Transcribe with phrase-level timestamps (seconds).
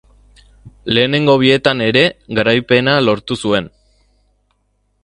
[0.97, 2.03] Lehenengo bietan ere
[2.41, 3.71] garipena lortu zuen.